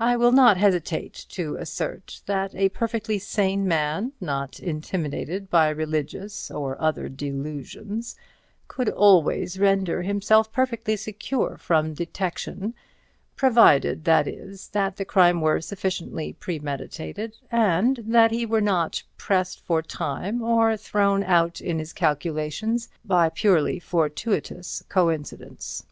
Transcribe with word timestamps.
I 0.00 0.16
will 0.16 0.32
not 0.32 0.56
hesitate 0.56 1.26
to 1.28 1.56
assert 1.56 2.22
that 2.24 2.54
a 2.54 2.70
perfectly 2.70 3.18
sane 3.18 3.68
man, 3.68 4.12
not 4.18 4.58
intimidated 4.58 5.50
by 5.50 5.68
religious 5.68 6.50
or 6.50 6.80
other 6.80 7.10
delusions, 7.10 8.16
could 8.66 8.88
always 8.88 9.58
render 9.58 10.00
himself 10.00 10.50
perfectly 10.52 10.96
secure 10.96 11.58
from 11.58 11.92
detection, 11.92 12.72
provided, 13.36 14.04
that 14.06 14.26
is, 14.26 14.68
that 14.68 14.96
the 14.96 15.04
crime 15.04 15.42
were 15.42 15.60
sufficiently 15.60 16.32
premeditated 16.32 17.36
and 17.52 17.98
that 18.06 18.30
he 18.30 18.46
were 18.46 18.62
not 18.62 19.02
pressed 19.18 19.60
for 19.60 19.82
time 19.82 20.40
or 20.40 20.78
thrown 20.78 21.22
out 21.22 21.60
in 21.60 21.78
his 21.78 21.92
calculations 21.92 22.88
by 23.04 23.28
purely 23.28 23.78
fortuitous 23.78 24.82
coincidence. 24.88 25.84